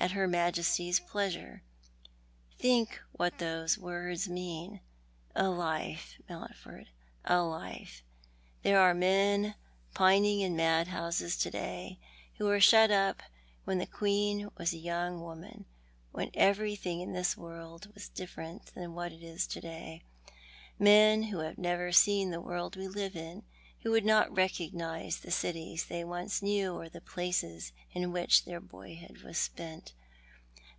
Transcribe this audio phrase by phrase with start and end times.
[0.00, 1.62] At Her Majesty's pleasure!
[2.56, 4.80] Think what those words mean.
[5.34, 6.86] A life, IMountford,
[7.24, 8.04] a life!
[8.62, 9.56] There are men
[9.94, 11.98] pining in madhouses to day
[12.36, 13.22] who were shut up
[13.64, 15.66] when the Queen was a young woman,
[16.12, 20.04] when everything in this world was different from what it is to day.
[20.78, 23.42] Men who have never seen the world we live in;
[23.82, 28.58] who would not recognise the cities they once knew or the places in which their
[28.60, 29.92] boyhood was spent.